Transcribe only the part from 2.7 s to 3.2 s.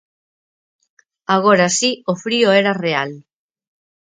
real.